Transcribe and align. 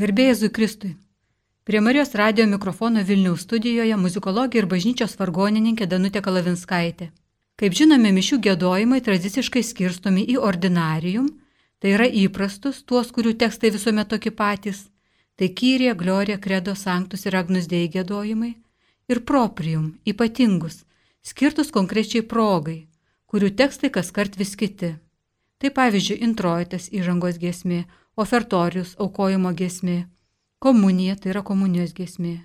Garbėjai 0.00 0.30
Jėzui 0.30 0.48
Kristui. 0.56 0.90
Prie 1.68 1.80
Marijos 1.84 2.14
radio 2.16 2.46
mikrofono 2.48 3.02
Vilniaus 3.04 3.42
studijoje 3.44 3.96
muzikologija 4.00 4.62
ir 4.62 4.68
bažnyčios 4.70 5.18
vargonininkė 5.20 5.84
Danutė 5.84 6.22
Kalavinskaitė. 6.24 7.10
Kaip 7.60 7.76
žinome, 7.76 8.08
mišių 8.16 8.38
gėdojimai 8.46 9.02
tradiciškai 9.04 9.60
skirstomi 9.60 10.24
į 10.32 10.38
ordinarium, 10.40 11.28
tai 11.76 11.92
yra 11.98 12.08
įprastus, 12.08 12.80
tuos, 12.88 13.12
kurių 13.12 13.34
tekstai 13.44 13.68
visuomet 13.76 14.08
tokie 14.08 14.32
patys, 14.32 14.86
tai 15.36 15.52
kyrė, 15.52 15.92
glorija, 15.92 16.40
kredo, 16.40 16.72
sanktus 16.72 17.28
ir 17.28 17.36
agnus 17.36 17.68
dėjai 17.68 17.92
gėdojimai, 17.98 18.54
ir 19.12 19.24
proprium, 19.28 19.98
ypatingus, 20.08 20.86
skirtus 21.20 21.68
konkrečiai 21.68 22.24
progai, 22.24 22.86
kurių 23.28 23.52
tekstai 23.60 23.92
kas 23.92 24.08
kart 24.08 24.40
vis 24.40 24.56
kiti. 24.56 24.94
Tai 25.60 25.68
pavyzdžiui, 25.68 26.22
introitas 26.24 26.88
įžangos 26.88 27.36
giesmė, 27.36 27.84
ofertorius 28.16 28.94
aukojimo 29.00 29.52
giesmė, 29.56 30.06
komunija 30.62 31.16
tai 31.16 31.32
yra 31.34 31.42
komunijos 31.42 31.94
giesmė. 31.96 32.40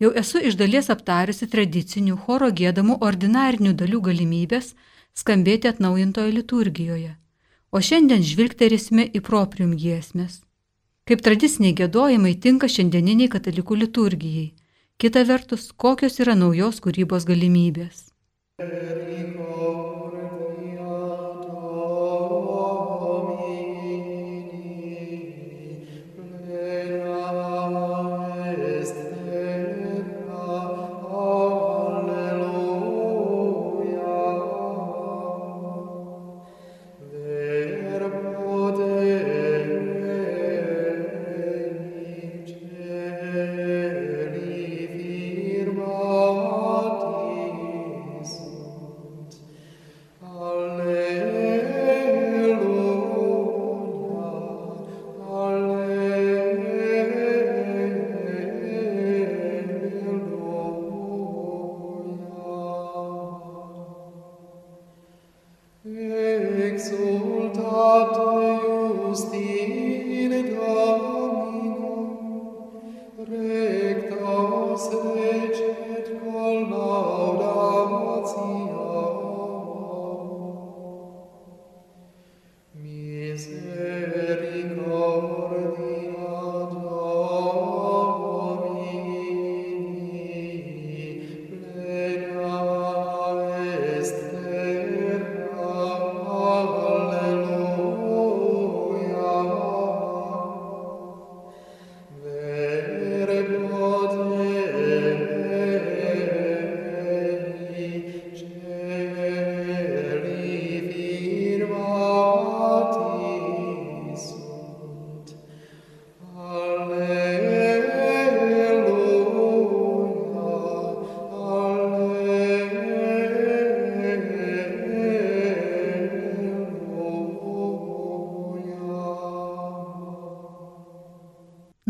Jau 0.00 0.10
esu 0.20 0.42
iš 0.44 0.58
dalies 0.60 0.90
aptariusi 0.92 1.48
tradicinių 1.52 2.16
choro 2.24 2.50
gėdamų 2.60 2.98
ordinarinių 3.08 3.72
dalių 3.80 4.00
galimybės 4.08 4.74
skambėti 5.16 5.70
atnaujintoje 5.72 6.34
liturgijoje, 6.36 7.14
o 7.72 7.80
šiandien 7.80 8.22
žvilgterėsime 8.22 9.08
į 9.16 9.24
proprium 9.24 9.72
giesmės. 9.80 10.42
Kaip 11.06 11.22
tradiciniai 11.22 11.74
gėdojimai 11.80 12.34
tinka 12.42 12.68
šiandieniniai 12.68 13.30
katalikų 13.32 13.80
liturgijai, 13.84 14.48
kita 15.00 15.24
vertus, 15.24 15.70
kokios 15.72 16.20
yra 16.20 16.36
naujos 16.36 16.82
kūrybos 16.84 17.28
galimybės. 17.28 18.10
Eriko. 18.60 19.96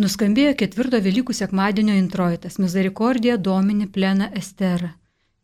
Nuskambėjo 0.07 0.53
ketvirto 0.55 1.01
Velykų 1.03 1.35
sekmadienio 1.35 1.95
introitas 1.99 2.61
Misericordija 2.63 3.35
Domini 3.47 3.87
plena 3.91 4.29
Estera. 4.41 4.91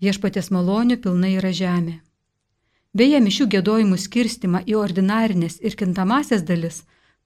Viešpatės 0.05 0.53
malonių 0.55 0.97
pilnai 1.03 1.33
yra 1.41 1.51
žemė. 1.61 1.95
Beje, 2.95 3.19
mišių 3.25 3.47
gėdojimų 3.55 3.99
skirstimą 3.99 4.61
į 4.71 4.77
ordinarinės 4.79 5.59
ir 5.67 5.75
kintamasias 5.81 6.45
dalis 6.51 6.77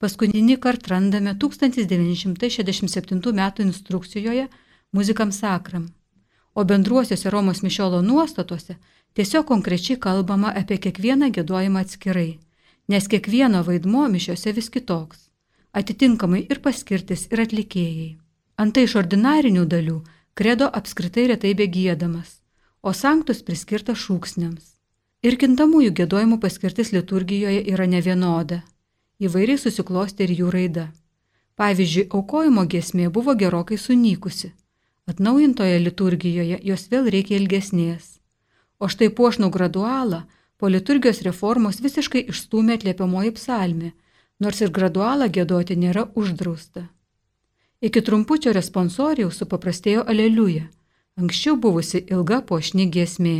paskutinį 0.01 0.57
kartą 0.65 0.95
randame 0.95 1.35
1967 1.45 3.21
m. 3.35 3.43
instrukcijoje 3.67 4.49
muzikam 4.97 5.31
sakram, 5.43 5.85
o 6.55 6.65
bendruosiuose 6.65 7.29
Romos 7.37 7.61
mišiolo 7.67 8.01
nuostatuose 8.09 8.81
tiesiog 9.13 9.45
konkrečiai 9.53 10.01
kalbama 10.09 10.57
apie 10.63 10.81
kiekvieną 10.89 11.29
gėdojimą 11.37 11.85
atskirai, 11.85 12.33
nes 12.89 13.05
kiekvieno 13.13 13.61
vaidmo 13.69 14.09
mišiose 14.17 14.57
vis 14.57 14.73
kitoks 14.73 15.26
atitinkamai 15.77 16.47
ir 16.51 16.63
paskirtis 16.65 17.27
ir 17.33 17.43
atlikėjai. 17.45 18.13
Antai 18.63 18.87
iš 18.87 18.97
ordinarinių 19.03 19.65
dalių 19.69 19.97
kredo 20.39 20.69
apskritai 20.79 21.27
retai 21.33 21.53
begėdamas, 21.59 22.39
o 22.81 22.93
sanktus 22.97 23.43
priskirtas 23.45 24.01
šūksniams. 24.05 24.73
Ir 25.27 25.37
kintamųjų 25.41 25.93
gėdojimų 25.99 26.39
paskirtis 26.41 26.93
liturgijoje 26.97 27.63
yra 27.73 27.87
nevienoda. 27.91 28.63
Įvairiai 29.21 29.61
susiklosti 29.61 30.25
ir 30.25 30.33
jų 30.41 30.53
raida. 30.55 30.87
Pavyzdžiui, 31.57 32.09
aukojimo 32.17 32.67
giesmė 32.73 33.09
buvo 33.13 33.35
gerokai 33.35 33.79
sunykusi. 33.81 34.53
Atnaujintoje 35.09 35.79
liturgijoje 35.81 36.61
jos 36.71 36.89
vėl 36.93 37.09
reikia 37.13 37.39
ilgesnės. 37.41 38.17
O 38.81 38.89
štai 38.93 39.09
puošnų 39.19 39.49
gradualą 39.53 40.25
po 40.61 40.69
liturgijos 40.73 41.23
reformos 41.25 41.81
visiškai 41.85 42.27
išstūmė 42.33 42.77
atliepiamoji 42.77 43.33
psalmė 43.39 43.93
nors 44.41 44.61
ir 44.61 44.73
gradualą 44.79 45.29
gėdoti 45.33 45.77
nėra 45.77 46.07
uždrausta. 46.15 46.87
Iki 47.81 48.03
trumpučio 48.09 48.53
responsorijaus 48.57 49.39
supaprastėjo 49.43 50.05
aleliuja, 50.09 50.67
anksčiau 51.21 51.57
buvusi 51.61 52.05
ilga 52.11 52.41
pošni 52.49 52.89
giesmė. 52.93 53.37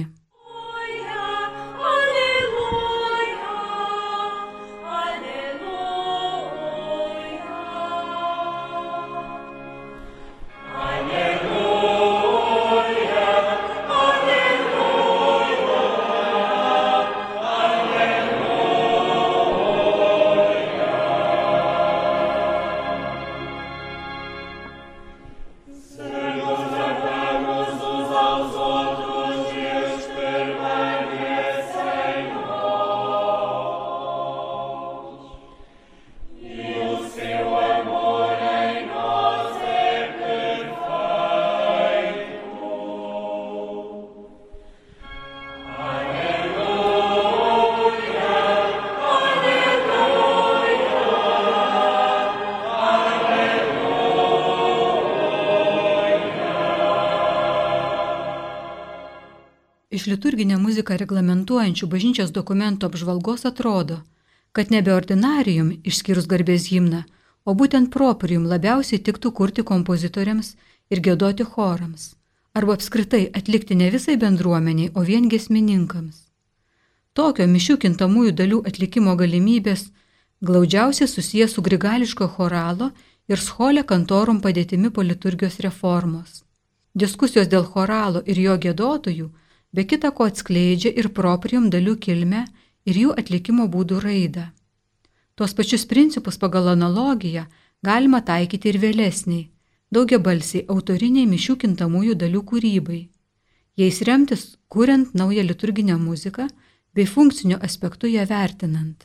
Muziką 60.87 61.03
reglamentuojančių 61.03 61.87
bažnyčios 61.87 62.31
dokumentų 62.31 62.87
apžvalgos 62.87 63.45
atrodo, 63.45 64.03
kad 64.53 64.71
nebe 64.71 64.93
ordinarijum 64.95 65.83
išskyrus 65.85 66.27
garbės 66.27 66.71
himną, 66.71 67.05
o 67.45 67.55
būtent 67.55 67.91
proprium 67.91 68.47
labiausiai 68.47 69.03
tiktų 69.03 69.33
kurti 69.33 69.63
kompozitoriams 69.65 70.57
ir 70.91 71.01
gėdoti 71.01 71.45
chorams, 71.45 72.15
arba 72.55 72.75
apskritai 72.75 73.31
atlikti 73.35 73.75
ne 73.75 73.91
visai 73.91 74.17
bendruomeniai, 74.17 74.93
o 74.95 75.03
vien 75.03 75.29
gesmininkams. 75.29 76.23
Tokio 77.15 77.47
mišių 77.47 77.77
kintamųjų 77.79 78.33
dalių 78.33 78.63
atlikimo 78.69 79.17
galimybės 79.17 79.91
glaudžiausiai 80.43 81.09
susijęs 81.09 81.55
su 81.55 81.63
grigališko 81.63 82.29
choralo 82.29 82.93
ir 83.29 83.39
scholė 83.39 83.83
kantorum 83.83 84.41
padėtimi 84.41 84.91
po 84.91 85.03
liturgijos 85.03 85.59
reformos. 85.61 86.45
Diskusijos 86.95 87.49
dėl 87.49 87.65
choralo 87.65 88.23
ir 88.25 88.39
jo 88.39 88.55
gėdotojų 88.57 89.31
be 89.73 89.85
kita 89.85 90.11
ko 90.11 90.29
atskleidžia 90.31 90.93
ir 91.01 91.09
proprium 91.19 91.71
dalių 91.71 91.97
kilmę 92.07 92.45
ir 92.87 93.01
jų 93.03 93.17
atlikimo 93.21 93.67
būdų 93.73 94.01
raidą. 94.05 94.47
Tuos 95.37 95.53
pačius 95.57 95.85
principus 95.85 96.39
pagal 96.39 96.71
analogiją 96.73 97.45
galima 97.85 98.23
taikyti 98.25 98.71
ir 98.73 98.79
vėlesniai, 98.85 99.49
daugia 99.93 100.19
balsiai 100.19 100.65
autoriniai 100.75 101.27
mišių 101.33 101.57
kintamųjų 101.65 102.15
dalių 102.23 102.43
kūrybai. 102.51 103.03
Jais 103.77 104.01
remtis, 104.09 104.57
kuriant 104.73 105.13
naują 105.15 105.43
liturginę 105.45 105.99
muziką 106.01 106.49
bei 106.95 107.05
funkciniu 107.05 107.59
aspektu 107.61 108.09
ją 108.09 108.25
vertinant. 108.27 109.05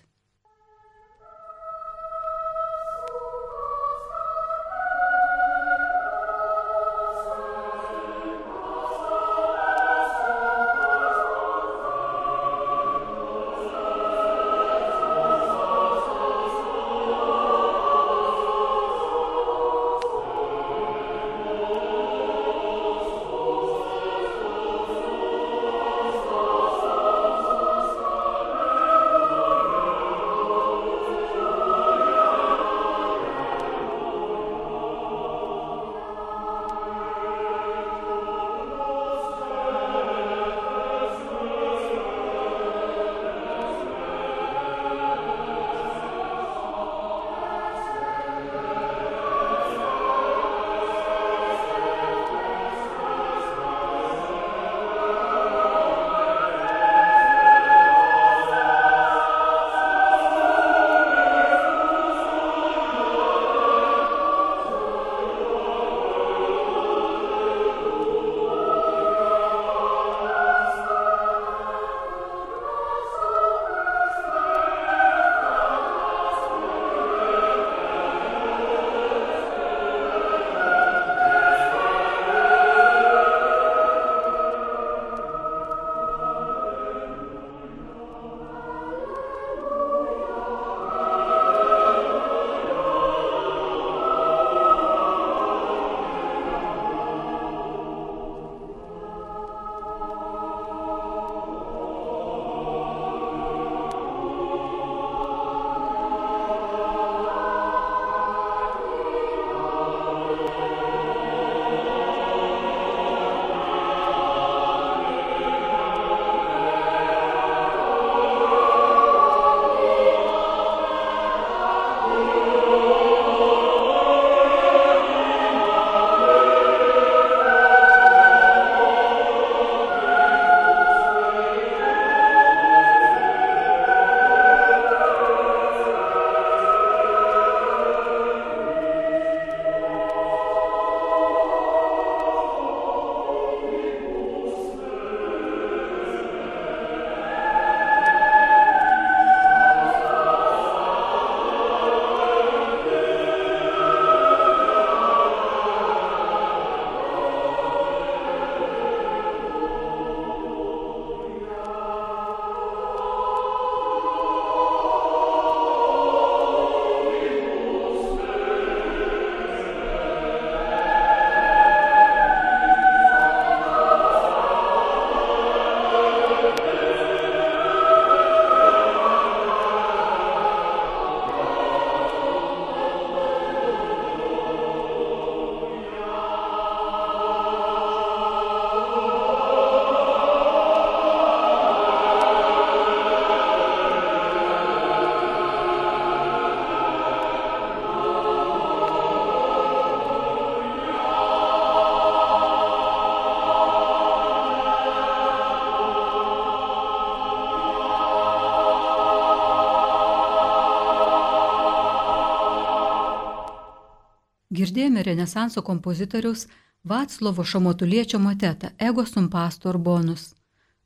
Renesanso 215.04 215.62
kompozitoriaus 215.62 216.48
Vaclovo 216.84 217.44
Šamotuliečio 217.44 218.20
motetą 218.20 218.70
Ego 218.78 219.06
sum 219.06 219.30
pastor 219.30 219.78
bonus. 219.78 220.34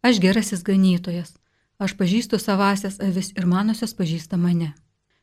Aš 0.01 0.19
gerasis 0.19 0.63
ganytojas, 0.63 1.33
aš 1.77 1.95
pažįstu 1.97 2.39
savasias 2.39 2.99
avis 2.99 3.31
ir 3.37 3.45
manosios 3.45 3.93
pažįsta 3.93 4.37
mane. 4.37 4.73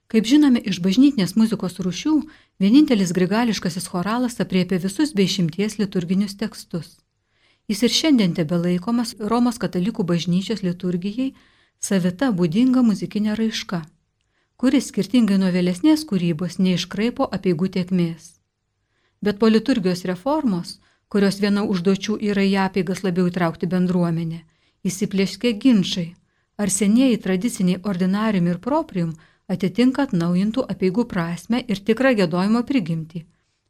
Kaip 0.09 0.27
žinome 0.29 0.61
iš 0.61 0.81
bažnytinės 0.85 1.37
muzikos 1.37 1.79
rūšių, 1.81 2.15
vienintelis 2.61 3.15
grigališkasis 3.17 3.89
choralas 3.89 4.41
apriepia 4.45 4.79
visus 4.83 5.15
bei 5.15 5.29
šimties 5.29 5.79
liturginius 5.79 6.37
tekstus. 6.37 6.99
Jis 7.69 7.83
ir 7.83 7.97
šiandien 8.01 8.35
tebe 8.35 8.59
laikomas 8.59 9.15
Romos 9.19 9.59
katalikų 9.63 10.05
bažnyčios 10.05 10.63
liturgijai 10.63 11.33
savita 11.81 12.33
būdinga 12.33 12.83
muzikinė 12.85 13.39
raiška 13.39 13.85
kuris 14.63 14.93
skirtingai 14.93 15.41
nuo 15.43 15.49
vėlesnės 15.51 16.05
kūrybos 16.07 16.61
neiškraipo 16.63 17.27
apieigų 17.37 17.67
tiekmės. 17.77 18.29
Bet 19.23 19.39
po 19.39 19.49
liturgijos 19.49 20.05
reformos, 20.09 20.79
kurios 21.09 21.39
viena 21.43 21.63
užduočių 21.63 22.19
yra 22.31 22.43
į 22.43 22.57
apeigas 22.67 23.03
labiau 23.07 23.29
įtraukti 23.31 23.69
bendruomenę, 23.71 24.41
įsiplėškė 24.89 25.53
ginčiai, 25.63 26.15
ar 26.59 26.71
senieji 26.71 27.21
tradiciniai 27.27 27.83
ordinarium 27.91 28.49
ir 28.51 28.59
proprium 28.67 29.13
atitinka 29.55 30.07
atnaujintų 30.09 30.65
apieigų 30.75 31.05
prasme 31.13 31.63
ir 31.69 31.83
tikrą 31.89 32.15
gėdojimo 32.19 32.63
prigimtį, 32.69 33.23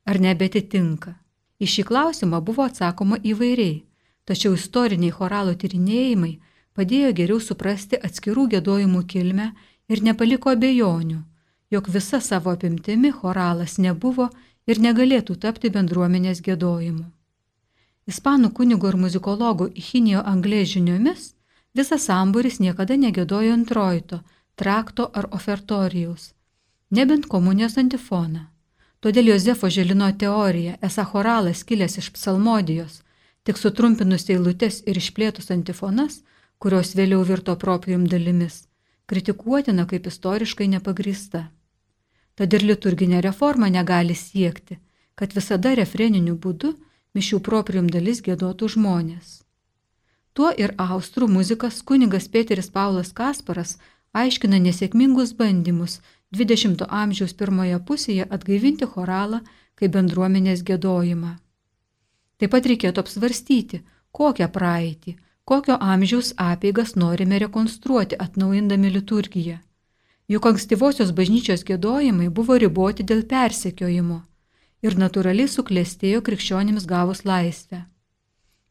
ar 0.09 0.21
nebetitinka. 0.21 1.17
Į 1.63 1.67
šį 1.75 1.85
klausimą 1.91 2.41
buvo 2.43 2.65
atsakoma 2.67 3.19
įvairiai, 3.33 3.83
tačiau 4.27 4.57
istoriniai 4.59 5.13
choralo 5.15 5.55
tyrinėjimai 5.59 6.33
padėjo 6.77 7.13
geriau 7.19 7.41
suprasti 7.41 8.01
atskirų 8.09 8.49
gėdojimų 8.55 9.03
kilmę 9.13 9.51
ir 9.93 10.03
nepaliko 10.03 10.55
abejonių, 10.57 11.21
jog 11.75 11.91
visa 11.97 12.21
savo 12.21 12.55
apimtimi 12.57 13.13
choralas 13.13 13.79
nebuvo 13.79 14.31
ir 14.67 14.81
negalėtų 14.83 15.37
tapti 15.45 15.71
bendruomenės 15.71 16.41
gėdojimu. 16.47 17.05
Ispanų 18.07 18.51
kunigo 18.59 18.89
ir 18.91 18.99
muzikologo 18.99 19.69
Ichinijo 19.83 20.23
Anglės 20.27 20.73
žiniomis 20.75 21.33
visas 21.75 22.07
samburis 22.09 22.59
niekada 22.61 22.97
negėdojo 22.97 23.53
antrojto, 23.55 24.23
trakto 24.57 25.09
ar 25.15 25.29
ofertorijaus, 25.31 26.33
nebent 26.91 27.29
komunijos 27.31 27.79
antifoną. 27.79 28.49
Todėl 29.03 29.33
Jozefo 29.33 29.71
Želino 29.71 30.11
teorija, 30.15 30.77
esą 30.89 31.05
choralas 31.11 31.65
kilęs 31.67 31.99
iš 31.99 32.11
psalmodijos, 32.15 33.01
tik 33.43 33.59
sutrumpinus 33.59 34.29
eilutes 34.31 34.83
ir 34.87 34.99
išplėtus 35.01 35.51
antifonas, 35.51 36.21
kurios 36.63 36.95
vėliau 36.95 37.25
virto 37.27 37.57
proprium 37.59 38.05
dalimis, 38.07 38.69
kritikuotina 39.11 39.89
kaip 39.91 40.07
istoriškai 40.07 40.69
nepagrįsta. 40.77 41.49
Tad 42.35 42.55
ir 42.57 42.65
liturginė 42.65 43.21
reforma 43.25 43.69
negali 43.69 44.15
siekti, 44.17 44.79
kad 45.15 45.35
visada 45.37 45.75
refreniniu 45.79 46.35
būdu 46.45 46.73
mišių 47.17 47.41
proprium 47.49 47.91
dalis 47.93 48.23
gėdotų 48.25 48.69
žmonės. 48.75 49.43
Tuo 50.33 50.49
ir 50.65 50.73
austrų 50.81 51.29
muzikas 51.29 51.83
kunigas 51.89 52.29
Peteris 52.35 52.71
Paulas 52.73 53.13
Kasparas 53.13 53.77
aiškina 54.17 54.61
nesėkmingus 54.67 55.35
bandymus 55.37 55.99
20-ojo 56.33 56.89
amžiaus 56.89 57.35
pirmoje 57.37 57.79
pusėje 57.89 58.27
atgaivinti 58.37 58.89
choralą 58.95 59.43
kaip 59.77 59.93
bendruomenės 59.97 60.63
gėdojimą. 60.69 61.35
Taip 62.41 62.53
pat 62.55 62.69
reikėtų 62.71 63.05
apsvarstyti, 63.05 63.83
kokią 64.17 64.49
praeitį, 64.57 65.15
kokio 65.45 65.77
amžiaus 65.95 66.33
apeigas 66.41 66.97
norime 66.97 67.39
rekonstruoti 67.45 68.17
atnaujindami 68.25 68.95
liturgiją. 68.97 69.59
Juk 70.33 70.47
ankstyvosios 70.49 71.11
bažnyčios 71.13 71.65
gėdojimai 71.69 72.29
buvo 72.37 72.57
riboti 72.63 73.05
dėl 73.05 73.25
persekiojimo 73.29 74.21
ir 74.87 74.95
natūraliai 75.03 75.51
suklestėjo 75.55 76.23
krikščionims 76.27 76.87
gavus 76.93 77.25
laisvę. 77.29 77.83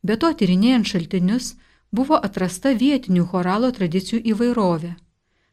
Be 0.01 0.17
to, 0.21 0.31
tyrinėjant 0.39 0.89
šaltinius, 0.91 1.51
buvo 1.91 2.17
atrasta 2.27 2.71
vietinių 2.81 3.27
choralo 3.33 3.69
tradicijų 3.77 4.23
įvairovė. 4.33 4.95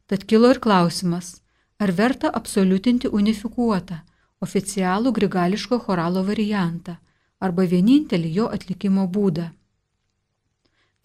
Tad 0.09 0.25
kilo 0.31 0.55
ir 0.55 0.63
klausimas, 0.65 1.35
ar 1.83 1.93
verta 1.93 2.31
absoliutinti 2.41 3.11
unifikuotą, 3.21 4.01
oficialų 4.41 5.13
grigališko 5.19 5.79
choralo 5.85 6.25
variantą 6.25 6.97
arba 7.39 7.67
vienintelį 7.75 8.33
jo 8.39 8.47
atlikimo 8.55 9.05
būdą. 9.19 9.51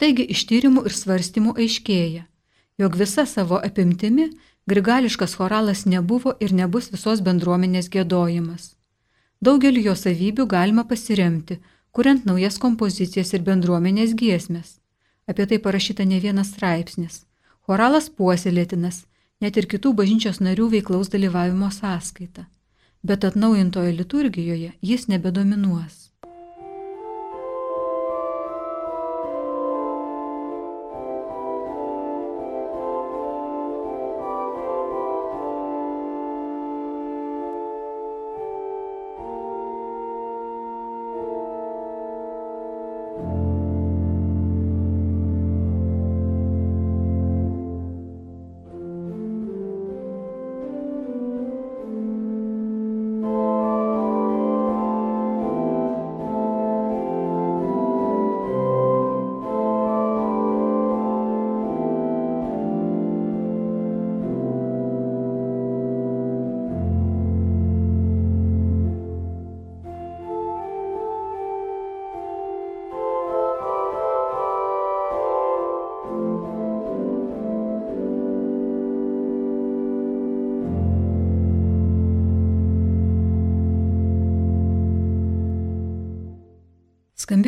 Taigi 0.00 0.24
iš 0.34 0.46
tyrimų 0.50 0.86
ir 0.88 0.96
svarstymų 0.96 1.54
aiškėja, 1.60 2.24
jog 2.80 2.96
visa 2.98 3.26
savo 3.30 3.60
apimtimi 3.68 4.30
grigališkas 4.66 5.34
choralas 5.36 5.84
nebuvo 5.84 6.32
ir 6.40 6.52
nebus 6.52 6.90
visos 6.92 7.20
bendruomenės 7.20 7.90
gėdojimas. 7.92 8.74
Daugelį 9.44 9.84
jo 9.88 9.94
savybių 9.98 10.46
galima 10.48 10.84
pasiremti, 10.88 11.58
kuriant 11.92 12.24
naujas 12.24 12.56
kompozicijas 12.58 13.34
ir 13.34 13.42
bendruomenės 13.44 14.14
giesmės. 14.16 14.78
Apie 15.28 15.46
tai 15.46 15.58
parašyta 15.58 16.04
ne 16.04 16.20
vienas 16.20 16.52
straipsnis. 16.54 17.24
Choralas 17.66 18.08
puoselėtinas, 18.08 19.04
net 19.40 19.56
ir 19.56 19.68
kitų 19.68 19.94
bažnyčios 20.00 20.40
narių 20.40 20.70
veiklaus 20.78 21.12
dalyvavimo 21.12 21.70
sąskaita. 21.72 22.46
Bet 23.04 23.24
atnaujintoje 23.24 23.92
liturgijoje 23.92 24.72
jis 24.80 25.08
nebedominuos. 25.08 26.13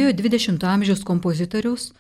Skambėjo 0.06 0.30
20-ojo 0.30 0.70
amžiaus 0.70 1.02
kompozitoriaus 1.04 1.92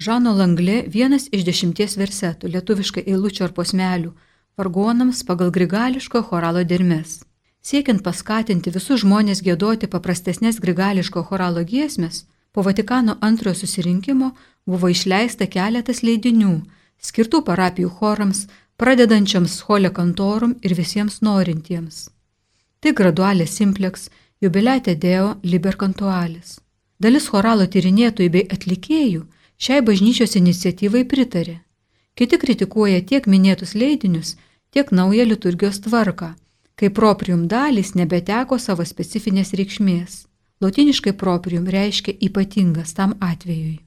Žano 0.00 0.32
Langlė 0.34 0.88
vienas 0.88 1.28
iš 1.30 1.44
dešimties 1.46 1.96
versetų 1.96 2.48
lietuviškai 2.50 3.04
eilučių 3.06 3.44
ar 3.44 3.52
posmelių 3.54 4.12
vargonams 4.58 5.22
pagal 5.22 5.52
grigališko 5.52 6.22
choralo 6.22 6.64
dermes. 6.64 7.22
Siekiant 7.62 8.02
paskatinti 8.02 8.72
visus 8.74 9.04
žmonės 9.04 9.42
gėdoti 9.42 9.86
paprastesnės 9.86 10.58
grigališko 10.58 11.22
choralo 11.22 11.62
giesmės, 11.62 12.26
po 12.52 12.62
Vatikano 12.62 13.16
antrojo 13.20 13.54
susirinkimo 13.54 14.32
buvo 14.66 14.88
išleista 14.88 15.46
keletas 15.46 16.02
leidinių, 16.02 16.64
skirtų 16.98 17.44
parapijų 17.46 17.90
chorams, 18.00 18.48
pradedančiams 18.76 19.60
scholė 19.60 19.92
kantorum 19.92 20.56
ir 20.62 20.74
visiems 20.74 21.22
norintiems. 21.22 22.10
Tai 22.80 22.90
gradualė 22.92 23.46
simplex, 23.46 24.10
jubilete 24.40 24.96
deo 24.96 25.36
liber 25.44 25.76
kantualis. 25.76 26.58
Dalis 27.02 27.26
choralo 27.32 27.66
tyrinėtojų 27.66 28.30
bei 28.30 28.48
atlikėjų 28.54 29.22
šiai 29.64 29.82
bažnyčios 29.86 30.36
iniciatyvai 30.38 31.02
pritarė. 31.12 31.56
Kiti 32.14 32.38
kritikuoja 32.38 33.00
tiek 33.10 33.26
minėtus 33.26 33.72
leidinius, 33.74 34.36
tiek 34.70 34.92
naują 34.98 35.24
liturgijos 35.26 35.80
tvarką, 35.86 36.34
kai 36.78 36.90
proprium 36.98 37.48
dalys 37.48 37.94
nebeteko 37.98 38.58
savo 38.58 38.86
specifinės 38.86 39.54
reikšmės. 39.58 40.26
Lotiniškai 40.62 41.16
proprium 41.18 41.66
reiškia 41.66 42.14
ypatingas 42.28 42.94
tam 42.94 43.16
atvejui. 43.18 43.80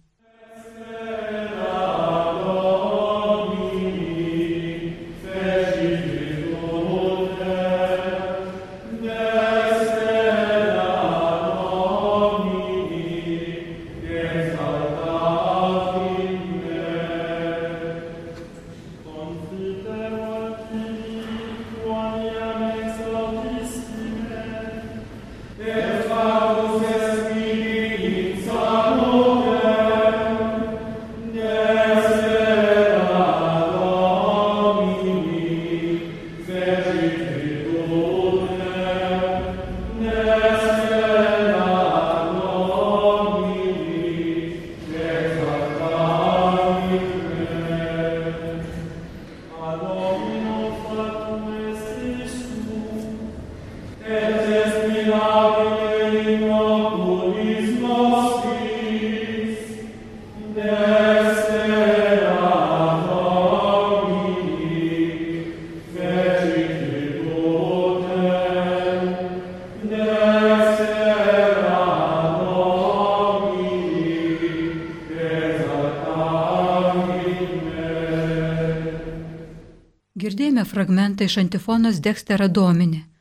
fragmentą 80.76 81.26
iš 81.30 81.38
antifonos 81.44 82.02
Deksterą 82.04 82.48
Dominį. 82.60 83.15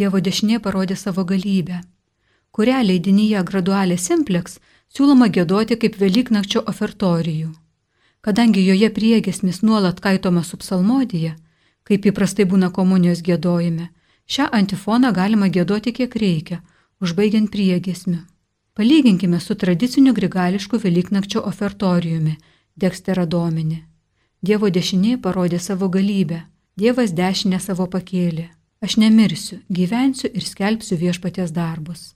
Dievo 0.00 0.20
dešinė 0.24 0.62
parodė 0.64 0.96
savo 0.96 1.26
galybę, 1.28 1.82
kurią 2.56 2.78
leidinyje 2.88 3.40
gradualė 3.48 3.98
simplex 4.00 4.54
siūloma 4.96 5.26
gėdoti 5.28 5.76
kaip 5.82 5.98
Velyknakčio 6.00 6.62
ofertorijų. 6.72 7.50
Kadangi 8.24 8.62
joje 8.64 8.88
priegesmis 8.96 9.58
nuolat 9.62 10.00
kaitoma 10.06 10.42
su 10.50 10.56
psalmodija, 10.62 11.34
kaip 11.84 12.08
įprastai 12.10 12.46
būna 12.52 12.70
komunijos 12.78 13.20
gėdojime, 13.26 13.88
šią 14.34 14.46
antifoną 14.60 15.10
galima 15.18 15.48
gėdoti 15.56 15.92
kiek 15.98 16.16
reikia, 16.22 16.62
užbaigiant 17.04 17.50
priegesmiu. 17.52 18.22
Palyginkime 18.80 19.40
su 19.40 19.58
tradiciniu 19.64 20.14
grigališku 20.16 20.80
Velyknakčio 20.84 21.42
ofertorijumi 21.50 22.38
Dexterą 22.84 23.26
Dominį. 23.36 23.82
Dievo 24.40 24.72
dešinė 24.78 25.18
parodė 25.20 25.60
savo 25.60 25.90
galybę, 25.98 26.40
Dievas 26.80 27.12
dešinę 27.12 27.60
savo 27.60 27.84
pakėlė. 27.96 28.48
Aš 28.80 28.96
nemirsiu, 28.96 29.58
gyvensiu 29.68 30.30
ir 30.32 30.44
skelbsiu 30.48 30.96
viešpaties 30.96 31.50
darbus. 31.52 32.14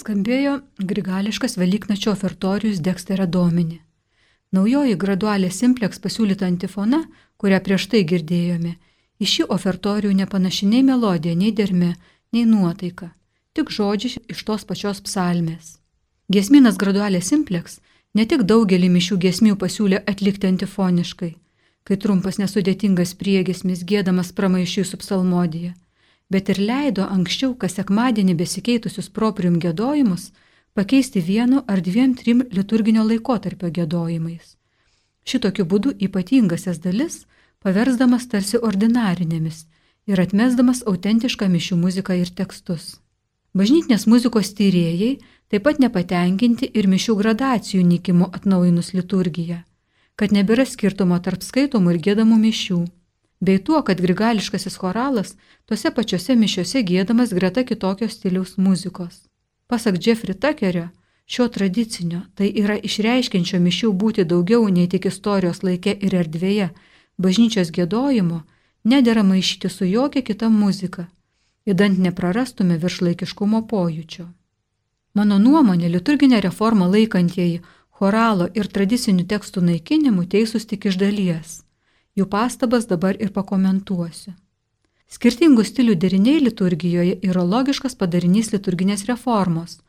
Skambėjo 0.00 0.60
grigališkas 0.90 1.58
Velyknačio 1.60 2.12
ofertorijus 2.14 2.80
Dexterė 2.84 3.26
Domini. 3.26 3.80
Naujoji 4.56 4.96
gradualė 5.02 5.50
Simplex 5.54 6.00
pasiūlyta 6.02 6.48
antifona, 6.48 7.04
kurią 7.40 7.60
prieš 7.66 7.86
tai 7.92 8.00
girdėjome, 8.12 8.72
į 9.20 9.28
šį 9.32 9.46
ofertorijų 9.56 10.14
nepanaši 10.22 10.70
nei 10.70 10.82
melodija, 10.86 11.36
nei 11.36 11.52
derme, 11.52 11.92
nei 12.34 12.46
nuotaika, 12.48 13.12
tik 13.54 13.70
žodžiai 13.76 14.24
iš 14.34 14.42
tos 14.48 14.66
pačios 14.66 15.02
psalmės. 15.06 15.76
Gesminas 16.32 16.80
gradualė 16.80 17.20
Simplex 17.22 17.78
ne 18.14 18.26
tik 18.26 18.46
daugelį 18.48 18.90
mišių 18.96 19.20
gesmių 19.26 19.58
pasiūlė 19.60 20.02
atlikti 20.12 20.50
antifoniškai, 20.50 21.30
kai 21.84 22.00
trumpas 22.02 22.40
nesudėtingas 22.42 23.14
priegesmis 23.20 23.84
gėdamas 23.86 24.32
pramaišiui 24.34 24.88
su 24.88 24.98
psalmodija 25.04 25.76
bet 26.30 26.48
ir 26.52 26.60
leido 26.62 27.06
anksčiau 27.16 27.56
kas 27.58 27.76
sekmadienį 27.78 28.36
besikeitusius 28.38 29.10
proprium 29.10 29.58
gėdojimus 29.62 30.30
pakeisti 30.78 31.20
vienu 31.20 31.64
ar 31.66 31.82
dviem 31.82 32.14
trim 32.14 32.44
liturginio 32.54 33.04
laikotarpio 33.04 33.70
gėdojimais. 33.78 34.56
Šitokiu 35.26 35.66
būdu 35.66 35.92
ypatingasias 36.06 36.78
dalis 36.84 37.24
paversdamas 37.60 38.28
tarsi 38.30 38.60
ordinarinėmis 38.70 39.64
ir 40.10 40.22
atmesdamas 40.22 40.84
autentišką 40.86 41.50
mišių 41.50 41.80
muziką 41.82 42.16
ir 42.22 42.30
tekstus. 42.40 43.00
Bažnytinės 43.54 44.06
muzikos 44.06 44.52
tyrėjai 44.54 45.18
taip 45.50 45.66
pat 45.66 45.82
nepatenkinti 45.82 46.70
ir 46.70 46.86
mišių 46.86 47.16
gradacijų 47.18 47.82
nykimu 47.82 48.30
atnaujinus 48.38 48.92
liturgiją, 48.94 49.64
kad 50.14 50.30
nebėra 50.30 50.66
skirtumo 50.66 51.18
tarp 51.18 51.42
skaitomų 51.42 51.96
ir 51.96 52.02
gėdamų 52.06 52.38
mišių 52.46 52.80
bei 53.40 53.58
tuo, 53.58 53.82
kad 53.82 54.00
grigališkasis 54.00 54.76
choralas 54.76 55.34
tose 55.64 55.90
pačiose 55.96 56.36
mišiose 56.36 56.82
gėdamas 56.84 57.32
greta 57.34 57.64
kitokios 57.64 58.12
stiliaus 58.18 58.56
muzikos. 58.56 59.22
Pasak 59.66 59.96
Jeffrey 60.06 60.34
Tuckerio, 60.34 60.88
šio 61.26 61.48
tradicinio, 61.48 62.20
tai 62.34 62.50
yra 62.62 62.76
išreiškiančio 62.76 63.60
mišių 63.60 63.92
būti 64.02 64.24
daugiau 64.24 64.68
nei 64.68 64.88
tik 64.88 65.06
istorijos 65.06 65.62
laike 65.62 65.96
ir 66.06 66.16
erdvėje, 66.22 66.68
bažnyčios 67.18 67.70
gėdojimo, 67.70 68.42
nedėra 68.84 69.24
maišyti 69.24 69.70
su 69.70 69.88
jokia 69.88 70.22
kita 70.22 70.48
muzika, 70.48 71.06
įdant 71.64 71.98
neprarastume 71.98 72.76
viršlaikiškumo 72.82 73.62
pojūčio. 73.72 74.28
Mano 75.14 75.38
nuomonė, 75.38 75.88
liturginę 75.88 76.40
reformą 76.40 76.90
laikantieji 76.92 77.62
choralo 77.90 78.50
ir 78.54 78.68
tradicinių 78.68 79.26
tekstų 79.32 79.64
naikinimu 79.72 80.28
teisūs 80.28 80.68
tik 80.68 80.86
iš 80.92 81.00
dalies 81.00 81.58
Jų 82.18 82.26
pastabas 82.26 82.88
dabar 82.90 83.18
ir 83.22 83.30
pakomentuosiu. 83.34 84.34
Skirtingų 85.10 85.64
stilių 85.66 85.94
deriniai 85.98 86.40
liturgijoje 86.42 87.18
yra 87.26 87.42
logiškas 87.42 87.96
padarinys 87.98 88.52
liturginės 88.54 89.06
reformos, 89.08 89.80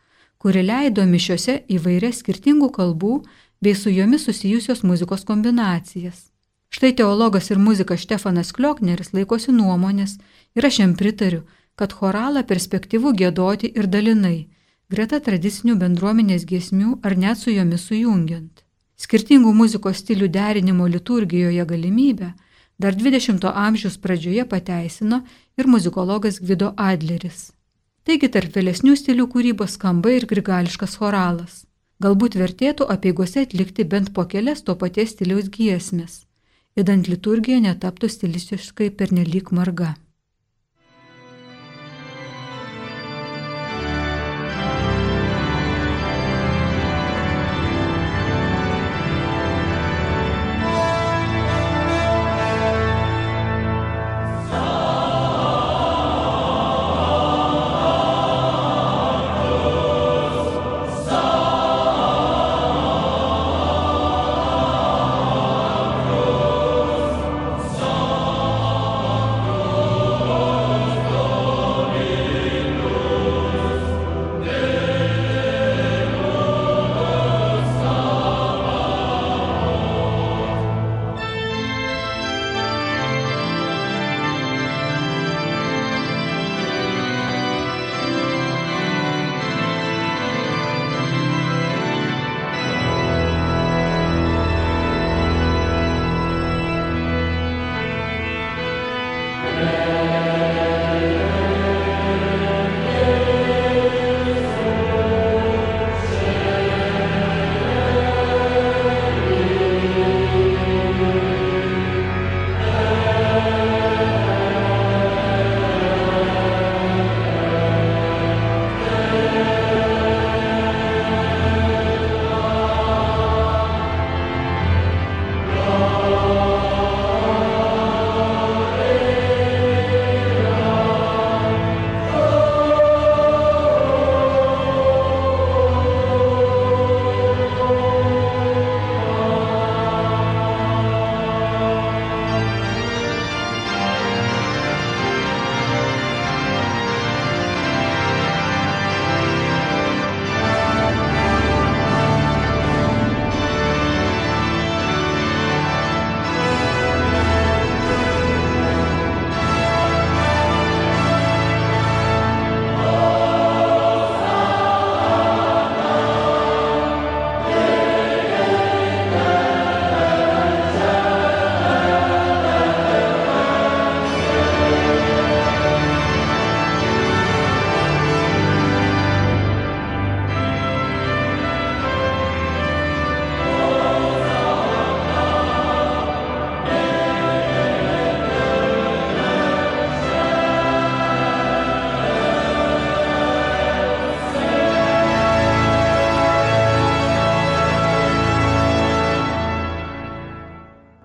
kuri 0.41 0.63
leido 0.65 1.05
mišiose 1.05 1.59
įvairias 1.69 2.21
skirtingų 2.23 2.71
kalbų 2.77 3.21
bei 3.61 3.75
su 3.77 3.93
jomis 3.93 4.25
susijusios 4.25 4.81
muzikos 4.81 5.25
kombinacijas. 5.25 6.31
Štai 6.73 6.93
teologas 6.97 7.51
ir 7.51 7.59
muzikas 7.59 8.01
Štefanas 8.05 8.53
Kliokneris 8.55 9.11
laikosi 9.13 9.51
nuomonės 9.51 10.15
ir 10.55 10.65
aš 10.65 10.79
jam 10.81 10.95
pritariu, 10.97 11.43
kad 11.75 11.93
choralą 11.93 12.41
perspektyvų 12.47 13.13
gėdoti 13.21 13.69
ir 13.75 13.89
dalinai, 13.91 14.47
greta 14.89 15.19
tradicinių 15.19 15.75
bendruomenės 15.81 16.45
giesmių 16.49 16.99
ar 17.03 17.17
net 17.17 17.37
su 17.37 17.53
jomis 17.53 17.85
sujungiant. 17.89 18.63
Skirtingų 19.01 19.51
muzikos 19.57 20.03
stilių 20.03 20.27
derinimo 20.29 20.85
liturgijoje 20.85 21.63
galimybę 21.65 22.33
dar 22.81 22.93
20-ojo 22.97 23.53
amžiaus 23.63 23.97
pradžioje 24.03 24.45
pateisino 24.51 25.23
ir 25.57 25.69
muzikologas 25.73 26.37
Gvido 26.41 26.69
Adleris. 26.77 27.49
Taigi 28.05 28.29
tarp 28.33 28.53
vėlesnių 28.57 28.95
stilių 28.97 29.27
kūrybos 29.33 29.77
skamba 29.77 30.13
ir 30.17 30.27
grigališkas 30.29 30.97
choralas. 31.01 31.63
Galbūt 32.01 32.37
vertėtų 32.41 32.87
apieigose 32.93 33.43
atlikti 33.45 33.85
bent 33.85 34.13
po 34.13 34.25
kelias 34.29 34.63
to 34.65 34.77
paties 34.83 35.13
stiliaus 35.15 35.49
giesmės, 35.57 36.23
įdant 36.77 37.09
liturgija 37.09 37.59
netaptų 37.61 38.09
stilistiškai 38.09 38.89
pernelyg 39.01 39.51
marga. 39.53 39.93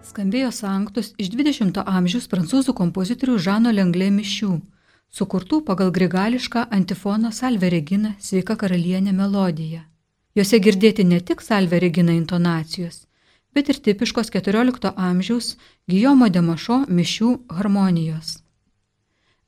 Nuskambėjo 0.07 0.53
sanktus 0.55 1.09
iš 1.19 1.33
20-ojo 1.35 1.83
amžiaus 1.83 2.29
prancūzų 2.31 2.73
kompozitorių 2.79 3.38
Žano 3.42 3.73
Lenglė 3.75 4.07
mišių, 4.14 4.61
sukurtų 5.11 5.64
pagal 5.66 5.90
grigališką 5.90 6.69
antifoną 6.71 7.33
Salve 7.33 7.69
Regina 7.69 8.14
sveika 8.21 8.55
karalienė 8.57 9.12
melodiją. 9.12 9.83
Jose 10.37 10.61
girdėti 10.62 11.03
ne 11.05 11.19
tik 11.21 11.42
Salve 11.42 11.81
Regina 11.83 12.12
intonacijos, 12.14 13.07
bet 13.53 13.69
ir 13.69 13.81
tipiškos 13.83 14.31
14 14.31 14.95
amžiaus 14.95 15.57
Gijomo 15.90 16.29
Demašo 16.29 16.85
mišių 16.87 17.31
harmonijos. 17.59 18.38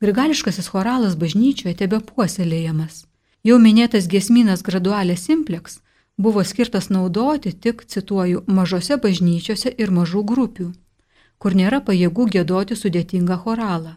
Grigališkasis 0.02 0.72
choralas 0.74 1.14
bažnyčioje 1.14 1.76
tebe 1.84 2.00
puoselėjamas. 2.00 3.04
Jau 3.46 3.60
minėtas 3.62 4.10
gesminas 4.10 4.66
gradualė 4.66 5.14
simplex 5.14 5.78
buvo 6.18 6.44
skirtas 6.44 6.88
naudoti 6.90 7.52
tik, 7.52 7.84
cituoju, 7.86 8.42
mažose 8.46 8.96
bažnyčiose 9.02 9.72
ir 9.78 9.90
mažų 9.94 10.24
grupių, 10.32 10.68
kur 11.38 11.54
nėra 11.54 11.80
pajėgų 11.86 12.26
gėdoti 12.34 12.76
sudėtingą 12.76 13.36
choralą. 13.44 13.94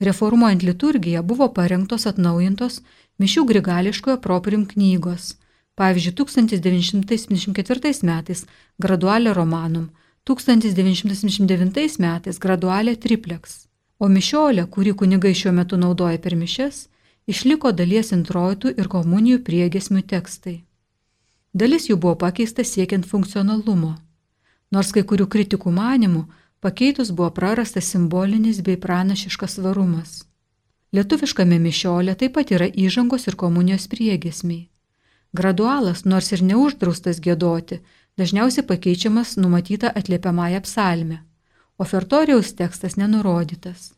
Reformuojant 0.00 0.62
liturgiją 0.62 1.22
buvo 1.22 1.48
parengtos 1.56 2.06
atnaujintos 2.10 2.80
mišių 3.22 3.44
grigališkojo 3.50 4.16
proprim 4.22 4.66
knygos, 4.70 5.34
pavyzdžiui, 5.78 6.14
1974 6.22 7.92
metais 8.06 8.46
gradualė 8.78 9.34
romanum, 9.34 9.90
1979 10.30 11.98
metais 11.98 12.38
gradualė 12.38 12.96
triplex, 12.96 13.66
o 13.98 14.08
mišiolė, 14.08 14.66
kurį 14.74 14.92
kunigai 15.02 15.34
šiuo 15.34 15.52
metu 15.58 15.78
naudoja 15.78 16.18
per 16.22 16.34
mišes, 16.38 16.86
išliko 17.26 17.72
dalies 17.72 18.14
introitų 18.14 18.76
ir 18.78 18.86
komunijų 18.90 19.42
priegesmių 19.48 20.02
tekstai. 20.14 20.62
Dalis 21.52 21.84
jų 21.90 21.98
buvo 22.00 22.14
pakeista 22.16 22.64
siekiant 22.64 23.04
funkcionalumo, 23.04 23.90
nors 24.72 24.90
kai 24.96 25.02
kurių 25.04 25.26
kritikų 25.28 25.72
manimų 25.76 26.22
pakeitus 26.64 27.10
buvo 27.12 27.28
prarastas 27.36 27.90
simbolinis 27.92 28.62
bei 28.64 28.78
pranašiškas 28.80 29.58
svarumas. 29.58 30.22
Lietuviškame 30.96 31.58
mišiolė 31.60 32.14
taip 32.22 32.32
pat 32.38 32.52
yra 32.56 32.68
įžangos 32.84 33.28
ir 33.28 33.36
komunijos 33.42 33.84
priegesmiai. 33.92 34.70
Gradualas, 35.36 36.06
nors 36.08 36.32
ir 36.32 36.44
neuždraustas 36.44 37.20
gėdoti, 37.20 37.82
dažniausiai 38.16 38.64
pakeičiamas 38.72 39.36
numatyta 39.36 39.92
atliepiamąją 40.00 40.62
psalmę, 40.64 41.20
ofertorijaus 41.76 42.54
tekstas 42.56 42.96
nenurodytas. 42.96 43.92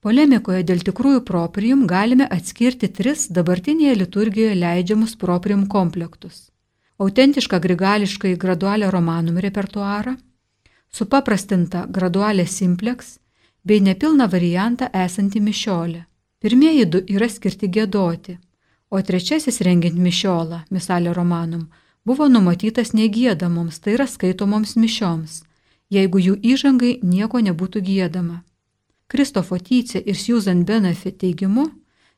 Polemikoje 0.00 0.64
dėl 0.64 0.80
tikrųjų 0.88 1.20
proprium 1.28 1.84
galime 1.86 2.32
atskirti 2.38 2.88
tris 2.88 3.28
dabartinėje 3.28 4.00
liturgijoje 4.04 4.58
leidžiamus 4.64 5.16
proprium 5.20 5.68
komplektus 5.68 6.50
autentišką 6.98 7.60
grigališkai 7.60 8.36
gradualę 8.36 8.90
romanum 8.90 9.38
repertuarą, 9.38 10.16
supaprastintą 10.90 11.86
gradualę 11.88 12.46
simplex 12.46 13.18
bei 13.64 13.82
nepilną 13.82 14.28
variantą 14.28 14.86
esantį 14.92 15.40
mišiolę. 15.40 16.04
Pirmieji 16.38 16.86
du 16.86 17.00
yra 17.08 17.28
skirti 17.28 17.68
gėdoti, 17.68 18.36
o 18.90 19.00
trečiasis 19.02 19.60
rengiant 19.64 19.98
mišiolą, 19.98 20.60
misalė 20.70 21.14
romanum, 21.16 21.68
buvo 22.04 22.28
numatytas 22.28 22.92
negėdamoms, 22.92 23.80
tai 23.80 23.96
yra 23.96 24.06
skaitomoms 24.06 24.76
mišioms, 24.76 25.42
jeigu 25.90 26.20
jų 26.20 26.34
įžangai 26.52 26.98
nieko 27.02 27.40
nebūtų 27.40 27.80
gėdama. 27.88 28.42
Kristofo 29.08 29.58
Tycė 29.58 30.02
ir 30.04 30.16
Susan 30.16 30.64
Benefit 30.64 31.18
teigimu, 31.18 31.70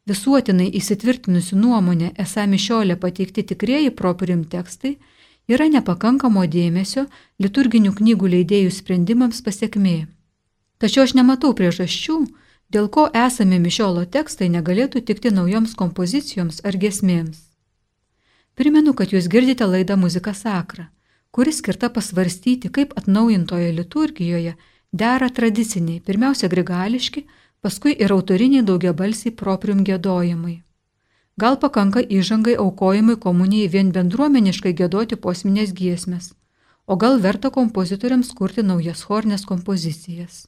visuotinai 0.06 0.68
įsitvirtinusi 0.78 1.58
nuomonė, 1.58 2.12
esą 2.22 2.46
mišiolė 2.50 2.96
pateikti 3.02 3.44
tikrieji 3.50 3.92
proprium 4.00 4.44
tekstai, 4.44 4.96
yra 5.50 5.66
nepakankamo 5.70 6.46
dėmesio 6.50 7.06
liturginių 7.42 7.94
knygų 7.98 8.32
leidėjų 8.36 8.74
sprendimams 8.78 9.42
pasiekmė. 9.46 10.06
Tačiau 10.78 11.06
aš 11.06 11.16
nematau 11.18 11.54
priežasčių, 11.58 12.18
dėl 12.70 12.88
ko 12.92 13.06
esami 13.14 13.58
mišiolo 13.62 14.04
tekstai 14.16 14.50
negalėtų 14.52 15.02
tikti 15.08 15.32
naujoms 15.32 15.74
kompozicijoms 15.78 16.62
ar 16.66 16.76
gesmėms. 16.76 17.42
Primenu, 18.56 18.94
kad 18.96 19.12
jūs 19.12 19.28
girdite 19.28 19.66
laidą 19.68 19.96
Muzika 20.00 20.32
Sakra, 20.34 20.88
kuri 21.30 21.52
skirta 21.52 21.90
pasvarstyti, 21.92 22.70
kaip 22.72 22.94
atnaujintoje 22.96 23.72
liturgijoje 23.76 24.54
dera 24.92 25.28
tradiciniai, 25.28 26.00
pirmiausia 26.00 26.48
grigališki, 26.48 27.26
paskui 27.66 27.96
ir 28.06 28.12
autoriniai 28.14 28.62
daugiabalsiai 28.70 29.34
proprium 29.42 29.82
gėdojimai. 29.86 30.56
Gal 31.42 31.56
pakanka 31.62 32.00
įžangai 32.18 32.54
aukojimui 32.64 33.16
komunijai 33.24 33.70
vien 33.72 33.88
bendruomeniškai 33.96 34.72
gėdoti 34.80 35.18
posminės 35.24 35.72
giesmės, 35.80 36.28
o 36.86 36.96
gal 37.02 37.18
verta 37.24 37.50
kompozitoriams 37.56 38.30
kurti 38.38 38.62
naujas 38.68 39.02
hornės 39.08 39.44
kompozicijas. 39.50 40.44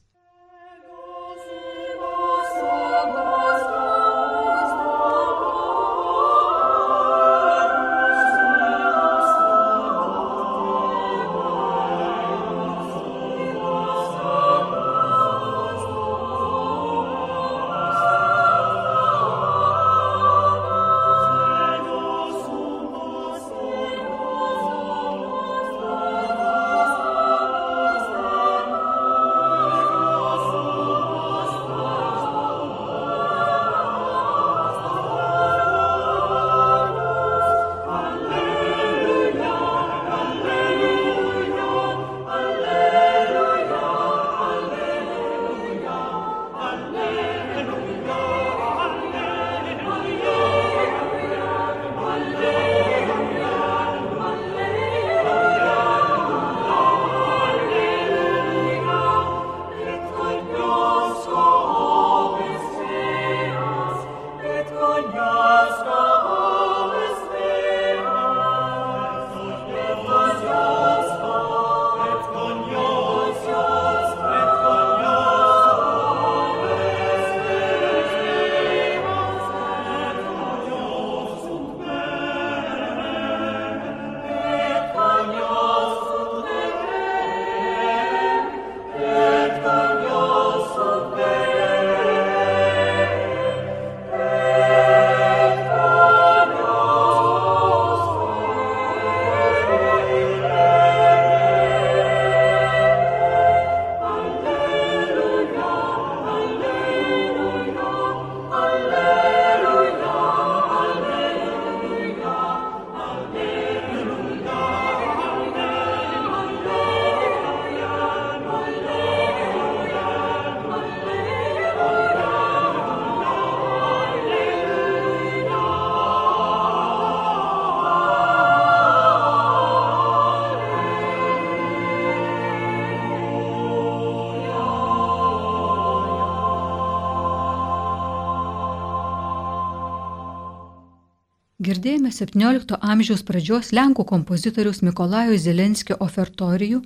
Girdėjome 141.59 142.07
17 142.15 142.77
amžiaus 142.79 143.21
pradžios 143.27 143.73
Lenkų 143.75 144.05
kompozitoriaus 144.07 144.77
Mikolajo 144.79 145.35
Zelenskio 145.35 145.97
ofertorijų 145.99 146.77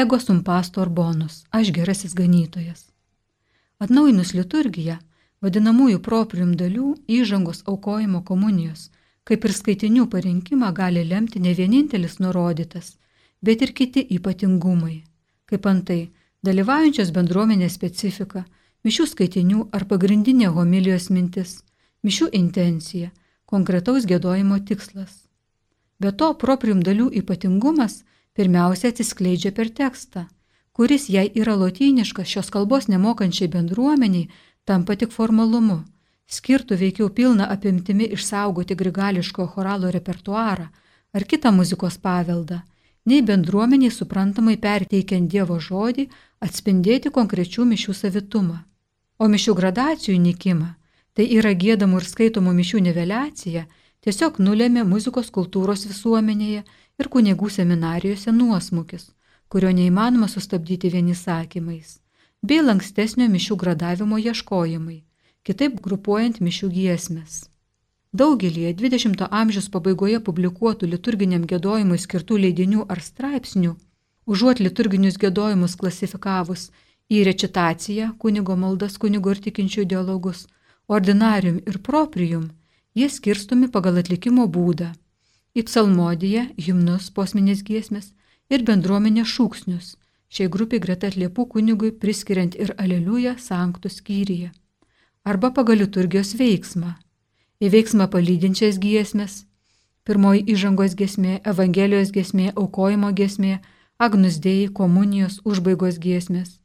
ego 0.00 0.18
sum 0.18 0.38
pastor 0.46 0.88
bonus, 0.88 1.42
aš 1.52 1.68
gerasis 1.76 2.14
ganytojas. 2.16 2.86
Atnaujinus 3.84 4.30
liturgiją, 4.32 4.94
vadinamųjų 5.44 6.00
proprium 6.06 6.54
dalių, 6.56 6.94
įžangos 7.04 7.60
aukojimo 7.68 8.22
komunijos, 8.30 8.86
kaip 9.28 9.44
ir 9.44 9.52
skaitinių 9.52 10.06
parinkimą 10.14 10.70
gali 10.72 11.02
lemti 11.04 11.42
ne 11.44 11.52
vienintelis 11.58 12.16
nurodytas, 12.24 12.94
bet 13.44 13.60
ir 13.60 13.74
kiti 13.76 14.06
ypatingumai, 14.16 15.02
kaip 15.44 15.68
antai 15.68 15.98
dalyvaujančios 16.48 17.12
bendruomenės 17.12 17.76
specifika, 17.76 18.46
mišių 18.88 19.06
skaitinių 19.12 19.68
ar 19.76 19.84
pagrindinė 19.84 20.48
homilijos 20.56 21.10
mintis, 21.12 21.58
mišių 22.00 22.30
intencija, 22.40 23.12
konkretaus 23.50 24.06
gėdojimo 24.10 24.58
tikslas. 24.68 25.24
Be 26.00 26.12
to, 26.12 26.32
proprium 26.34 26.82
dalių 26.82 27.10
ypatingumas 27.20 28.02
pirmiausia 28.34 28.90
atsiskleidžia 28.92 29.52
per 29.56 29.70
tekstą, 29.70 30.26
kuris, 30.74 31.08
jei 31.08 31.30
yra 31.40 31.54
lotyniškas 31.56 32.28
šios 32.28 32.50
kalbos 32.54 32.88
nemokančiai 32.90 33.48
bendruomeniai, 33.48 34.28
tampa 34.64 34.96
tik 34.98 35.12
formalumu, 35.14 35.82
skirtų 36.26 36.78
veikiau 36.80 37.10
pilną 37.14 37.46
apimtimi 37.56 38.08
išsaugoti 38.16 38.74
grigališko 38.74 39.46
choralo 39.54 39.90
repertuarą 39.94 40.68
ar 41.14 41.26
kitą 41.30 41.52
muzikos 41.54 41.98
paveldą, 42.02 42.60
nei 43.06 43.22
bendruomeniai 43.22 43.92
suprantamai 43.92 44.56
perteikiant 44.58 45.30
Dievo 45.30 45.60
žodį 45.60 46.08
atspindėti 46.46 47.12
konkrečių 47.14 47.68
mišių 47.70 47.94
savitumą. 48.00 48.62
O 49.22 49.28
mišių 49.30 49.54
gradacijų 49.54 50.18
nikimą, 50.18 50.74
tai 51.14 51.26
yra 51.38 51.54
gėdamų 51.54 52.02
ir 52.02 52.08
skaitomų 52.10 52.54
mišių 52.60 52.82
niveliacija, 52.88 53.64
tiesiog 54.04 54.40
nulėmė 54.42 54.84
muzikos 54.88 55.30
kultūros 55.34 55.86
visuomenėje 55.90 56.64
ir 56.98 57.10
kunigų 57.14 57.50
seminarijose 57.56 58.34
nuosmukis, 58.34 59.08
kurio 59.48 59.70
neįmanoma 59.78 60.28
sustabdyti 60.28 60.90
vieni 60.90 61.14
sakymais, 61.14 61.98
bei 62.42 62.60
lankstesnio 62.62 63.28
mišių 63.30 63.56
gradavimo 63.62 64.18
ieškojimai, 64.18 65.00
kitaip 65.46 65.80
grupuojant 65.86 66.40
mišių 66.44 66.70
giesmės. 66.78 67.42
Daugelie 68.14 68.70
20-ojo 68.78 69.26
amžiaus 69.34 69.66
pabaigoje 69.74 70.20
publikuotų 70.26 70.86
liturginiam 70.86 71.46
gėdojimui 71.50 71.98
skirtų 71.98 72.36
leidinių 72.44 72.84
ar 72.94 73.00
straipsnių, 73.02 73.72
užuot 74.30 74.60
liturginius 74.62 75.18
gėdojimus 75.22 75.74
klasifikavus 75.80 76.68
į 77.10 77.24
recitaciją, 77.28 78.12
kunigo 78.22 78.54
maldas, 78.56 78.98
kunigo 79.02 79.34
ir 79.34 79.42
tikinčių 79.46 79.86
dialogus, 79.94 80.46
ordinarium 80.88 81.62
ir 81.66 81.80
proprium, 81.82 82.50
jie 82.94 83.08
skirstomi 83.08 83.70
pagal 83.72 84.02
atlikimo 84.02 84.46
būdą 84.46 84.92
į 85.54 85.62
psalmodiją, 85.68 86.48
himnus, 86.58 87.10
posminės 87.14 87.62
giesmės 87.66 88.10
ir 88.50 88.64
bendruomenės 88.66 89.30
šūksnius. 89.30 89.94
Šiai 90.34 90.50
grupiai 90.50 90.82
greta 90.82 91.06
atliepų 91.12 91.46
kunigui 91.52 91.92
priskiriant 91.94 92.56
ir 92.58 92.74
aleliuja 92.74 93.36
sanktų 93.38 93.90
skyryje. 93.96 94.50
Arba 95.24 95.52
pagal 95.54 95.78
liturgijos 95.84 96.34
veiksmą. 96.40 96.96
Į 97.62 97.70
veiksmą 97.70 98.08
palydinčias 98.10 98.80
giesmės. 98.82 99.44
Pirmoji 100.04 100.42
įžangos 100.52 100.96
giesmė, 100.98 101.38
Evangelijos 101.48 102.10
giesmė, 102.12 102.50
aukojimo 102.58 103.12
giesmė, 103.16 103.60
agnusdėjai, 103.96 104.72
komunijos, 104.74 105.38
užbaigos 105.48 106.02
giesmės. 106.02 106.58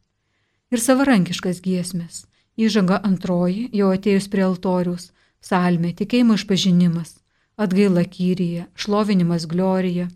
Ir 0.74 0.82
savarankiškas 0.82 1.62
giesmės. 1.64 2.26
Įžanga 2.60 2.98
antroji, 3.08 3.70
jau 3.72 3.94
atėjus 3.96 4.28
prie 4.28 4.44
altoriaus, 4.44 5.14
salmė, 5.40 5.94
tikėjimo 5.96 6.36
išpažinimas, 6.36 7.14
atgaila 7.56 8.04
kyryje, 8.04 8.66
šlovinimas 8.76 9.46
glorija, 9.48 10.10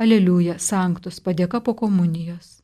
aleliuja, 0.00 0.56
sanktus, 0.58 1.20
padėka 1.20 1.60
po 1.60 1.74
komunijos. 1.76 2.62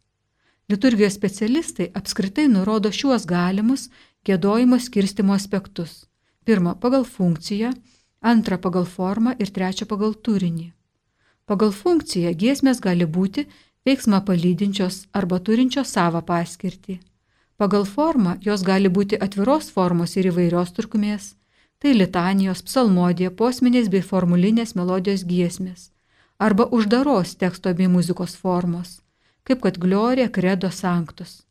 Liturgijos 0.73 1.17
specialistai 1.17 1.91
apskritai 2.01 2.47
nurodo 2.49 2.93
šiuos 2.93 3.27
galimus 3.29 3.89
gėdojimo 4.25 4.81
skirstimo 4.81 5.37
aspektus. 5.37 6.07
Pirma, 6.49 6.75
pagal 6.81 7.05
funkciją, 7.05 7.75
antra, 8.21 8.57
pagal 8.57 8.89
formą 8.89 9.37
ir 9.39 9.53
trečia, 9.53 9.85
pagal 9.89 10.17
turinį. 10.17 10.71
Pagal 11.49 11.73
funkciją 11.73 12.33
giesmės 12.37 12.81
gali 12.85 13.05
būti 13.05 13.45
veiksmą 13.89 14.25
palydinčios 14.25 15.07
arba 15.13 15.41
turinčios 15.41 15.93
savo 15.97 16.25
paskirtį. 16.33 16.99
Pagal 17.59 17.85
formą 17.91 18.37
jos 18.47 18.63
gali 18.63 18.89
būti 18.89 19.19
atviros 19.19 19.69
formos 19.75 20.17
ir 20.17 20.31
įvairios 20.31 20.71
trukmės, 20.77 21.35
tai 21.83 21.95
litanijos, 21.95 22.63
psalmodė, 22.63 23.31
posminės 23.35 23.89
bei 23.91 24.03
formulinės 24.03 24.77
melodijos 24.79 25.25
giesmės 25.27 25.89
arba 26.39 26.69
uždaros 26.71 27.35
teksto 27.35 27.75
bei 27.75 27.89
muzikos 27.91 28.37
formos, 28.37 29.01
kaip 29.43 29.63
kad 29.65 29.79
glorija, 29.83 30.29
kredo 30.31 30.71
sanktus, 30.71 31.43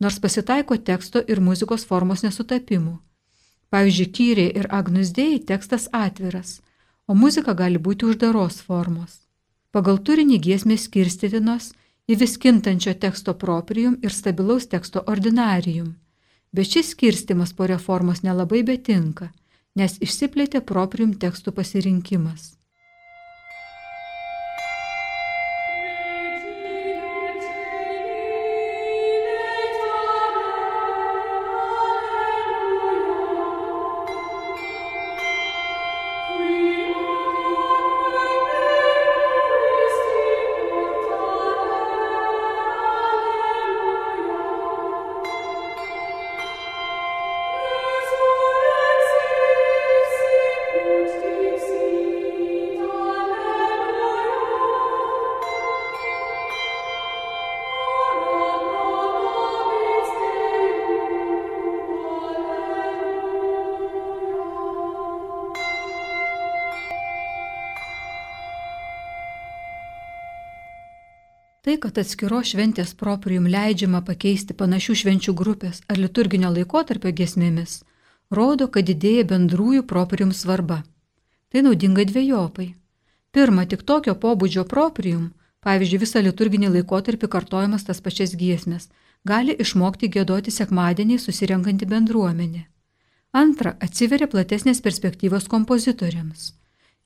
nors 0.00 0.18
pasitaiko 0.18 0.76
teksto 0.76 1.22
ir 1.28 1.40
muzikos 1.40 1.86
formos 1.86 2.24
nesutapimų. 2.26 2.96
Pavyzdžiui, 3.70 4.08
kyriai 4.16 4.50
ir 4.58 4.66
agnusdėjai 4.78 5.38
tekstas 5.48 5.86
atviras, 5.92 6.58
o 7.06 7.14
muzika 7.14 7.54
gali 7.54 7.78
būti 7.78 8.08
uždaros 8.10 8.58
formos. 8.66 9.20
Pagal 9.70 10.02
turinį 10.06 10.40
giesmės 10.42 10.88
skirstytinos 10.88 11.70
į 12.12 12.18
vis 12.20 12.36
kintančio 12.38 12.94
teksto 13.00 13.34
proprium 13.34 13.98
ir 14.02 14.12
stabilaus 14.12 14.68
teksto 14.68 15.04
ordinarium, 15.08 15.94
bet 16.52 16.68
šis 16.76 16.92
skirstimas 16.92 17.56
po 17.56 17.70
reformos 17.70 18.22
nelabai 18.26 18.62
betinka– 18.68 19.32
nes 19.78 19.96
išsiplėtė 20.04 20.60
proprium 20.68 21.14
tekstų 21.16 21.54
pasirinkimas. 21.56 22.52
Tai, 71.62 71.76
kad 71.78 71.98
atskiros 72.02 72.48
šventės 72.50 72.90
proprium 72.98 73.44
leidžiama 73.46 74.00
pakeisti 74.06 74.54
panašių 74.58 74.96
švenčių 75.00 75.34
grupės 75.40 75.76
ar 75.86 76.00
liturginio 76.02 76.48
laikotarpio 76.50 77.12
gesmėmis, 77.20 77.76
rodo, 78.34 78.66
kad 78.66 78.88
didėja 78.88 79.28
bendrųjų 79.30 79.84
proprium 79.92 80.32
svarba. 80.34 80.80
Tai 81.54 81.62
naudinga 81.68 82.02
dviejopai. 82.08 82.66
Pirma, 83.30 83.66
tik 83.70 83.86
tokio 83.86 84.16
pobūdžio 84.24 84.66
proprium, 84.74 85.30
pavyzdžiui, 85.62 86.02
visą 86.02 86.24
liturginį 86.26 86.72
laikotarpį 86.80 87.30
kartojamas 87.36 87.86
tas 87.86 88.02
pačias 88.02 88.34
giesmės, 88.42 88.90
gali 89.24 89.54
išmokti 89.54 90.10
gėdoti 90.18 90.50
sekmadienį 90.50 91.22
susirenkanti 91.22 91.86
bendruomenė. 91.94 92.66
Antra, 93.32 93.76
atsiveria 93.78 94.26
platesnės 94.26 94.82
perspektyvos 94.82 95.46
kompozitoriams. 95.48 96.52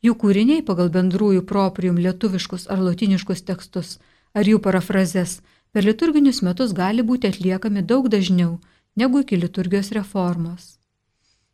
Jų 0.01 0.17
kūriniai 0.23 0.65
pagal 0.65 0.89
bendrųjų 0.97 1.45
proprium 1.45 2.01
lietuviškus 2.01 2.71
ar 2.73 2.81
latiniškus 2.89 3.45
tekstus 3.45 3.99
ar 4.37 4.49
jų 4.51 4.61
parafrazes 4.65 5.39
per 5.73 5.87
liturginius 5.89 6.43
metus 6.47 6.75
gali 6.77 7.05
būti 7.11 7.31
atliekami 7.33 7.83
daug 7.93 8.09
dažniau 8.13 8.59
negu 8.97 9.23
iki 9.25 9.37
liturgijos 9.41 9.93
reformos. 9.97 10.77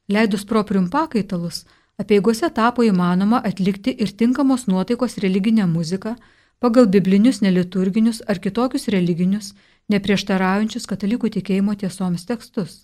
Leidus 0.09 0.45
proprium 0.45 0.89
pakaitalus, 0.91 1.65
apieigose 1.99 2.51
tapo 2.51 2.85
įmanoma 2.87 3.41
atlikti 3.51 3.95
ir 4.05 4.15
tinkamos 4.23 4.67
nuotaikos 4.71 5.19
religinę 5.25 5.67
muziką 5.67 6.17
pagal 6.63 6.87
biblinius 6.87 7.41
neliturginius 7.43 8.23
ar 8.31 8.39
kitokius 8.39 8.89
religinius, 8.95 9.53
neprieštaraujančius 9.91 10.87
katalikų 10.91 11.31
tikėjimo 11.37 11.75
tiesoms 11.79 12.27
tekstus. 12.27 12.83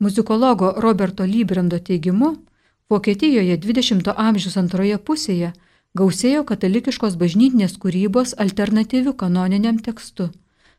Muzikologo 0.00 0.74
Roberto 0.86 1.26
Lybrando 1.26 1.78
teigimu, 1.78 2.36
Vokietijoje 2.90 3.54
20-ojo 3.62 4.14
amžiaus 4.18 4.56
antroje 4.58 4.96
pusėje 4.98 5.52
gausėjo 5.98 6.44
katalikiškos 6.46 7.16
bažnytinės 7.20 7.76
kūrybos 7.82 8.34
alternatyvių 8.44 9.14
kanoniniam 9.22 9.78
tekstu, 9.78 10.30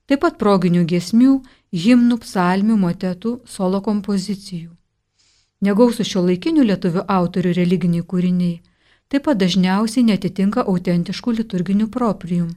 taip 0.07 0.23
pat 0.23 0.37
proginių 0.39 0.85
giesmių, 0.87 1.37
himnų, 1.71 2.17
psalmių, 2.23 2.77
motetų, 2.77 3.39
solo 3.45 3.81
kompozicijų. 3.81 4.71
Negausų 5.61 6.03
šio 6.07 6.25
laikinių 6.25 6.63
lietuvių 6.71 7.05
autorių 7.07 7.53
religiniai 7.53 8.03
kūriniai 8.03 8.59
taip 9.11 9.25
pat 9.27 9.39
dažniausiai 9.41 10.05
netitinka 10.07 10.63
autentiškų 10.71 11.33
liturginių 11.41 11.89
proprium. 11.91 12.53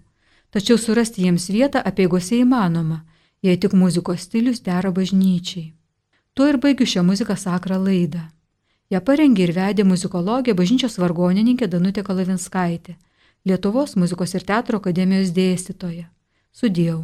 Tačiau 0.54 0.78
surasti 0.78 1.24
jiems 1.26 1.48
vietą 1.50 1.82
apieigose 1.82 2.38
įmanoma, 2.38 3.00
jei 3.42 3.58
tik 3.58 3.74
muzikos 3.74 4.22
stilius 4.28 4.62
dera 4.62 4.92
bažnyčiai. 4.94 5.72
Tuo 6.34 6.46
ir 6.46 6.60
baigiu 6.62 6.86
šią 6.86 7.02
muziką 7.10 7.34
sakrą 7.34 7.80
laidą. 7.82 8.22
Ja 8.92 9.00
parengė 9.00 9.48
ir 9.48 9.54
vedė 9.56 9.84
muzikologė 9.88 10.54
bažnyčios 10.54 10.98
vargonininkė 11.00 11.68
Danutė 11.72 12.04
Kalavinskaitė, 12.04 12.96
Lietuvos 13.44 13.96
muzikos 13.96 14.34
ir 14.34 14.44
teatro 14.44 14.80
akademijos 14.80 15.32
dėstytoja. 15.36 16.08
Sudėjau. 16.52 17.02